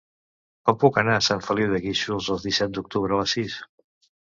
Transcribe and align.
Com 0.69 0.79
puc 0.83 0.97
anar 1.01 1.19
a 1.19 1.25
Sant 1.29 1.45
Feliu 1.49 1.71
de 1.75 1.83
Guíxols 1.85 2.33
el 2.39 2.45
disset 2.49 2.77
d'octubre 2.79 3.17
a 3.19 3.23
les 3.25 3.41
sis? 3.41 3.65